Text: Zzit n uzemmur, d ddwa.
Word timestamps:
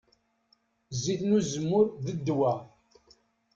Zzit 0.95 1.21
n 1.25 1.35
uzemmur, 1.37 1.85
d 2.03 2.05
ddwa. 2.17 2.51